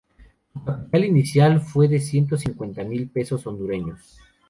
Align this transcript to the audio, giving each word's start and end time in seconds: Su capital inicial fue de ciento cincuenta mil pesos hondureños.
Su 0.51 0.63
capital 0.63 1.05
inicial 1.05 1.61
fue 1.61 1.87
de 1.87 1.99
ciento 1.99 2.35
cincuenta 2.35 2.83
mil 2.83 3.07
pesos 3.11 3.45
hondureños. 3.45 4.17